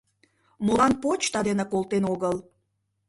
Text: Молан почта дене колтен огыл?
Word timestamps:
Молан 0.65 0.93
почта 1.03 1.39
дене 1.47 1.65
колтен 1.71 2.03
огыл? 2.13 2.35